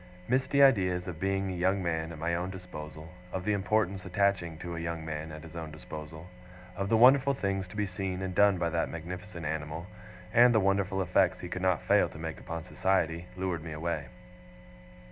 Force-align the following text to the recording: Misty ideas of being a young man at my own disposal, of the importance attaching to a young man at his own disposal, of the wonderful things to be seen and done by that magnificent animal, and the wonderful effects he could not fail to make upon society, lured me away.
Misty 0.27 0.63
ideas 0.63 1.05
of 1.07 1.19
being 1.19 1.51
a 1.51 1.55
young 1.55 1.83
man 1.83 2.11
at 2.11 2.17
my 2.17 2.33
own 2.33 2.49
disposal, 2.49 3.09
of 3.31 3.45
the 3.45 3.53
importance 3.53 4.03
attaching 4.03 4.57
to 4.57 4.75
a 4.75 4.79
young 4.79 5.05
man 5.05 5.31
at 5.31 5.43
his 5.43 5.55
own 5.55 5.69
disposal, 5.69 6.25
of 6.75 6.89
the 6.89 6.97
wonderful 6.97 7.35
things 7.35 7.67
to 7.67 7.75
be 7.75 7.85
seen 7.85 8.23
and 8.23 8.33
done 8.33 8.57
by 8.57 8.71
that 8.71 8.89
magnificent 8.89 9.45
animal, 9.45 9.85
and 10.33 10.55
the 10.55 10.59
wonderful 10.59 11.03
effects 11.03 11.41
he 11.41 11.47
could 11.49 11.61
not 11.61 11.83
fail 11.83 12.09
to 12.09 12.17
make 12.17 12.39
upon 12.39 12.63
society, 12.63 13.27
lured 13.37 13.63
me 13.63 13.73
away. 13.73 14.07